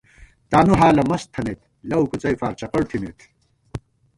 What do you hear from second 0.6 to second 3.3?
حالہ مست تھنَئیت لَؤ کُڅئے فار چقڑ تھِمېت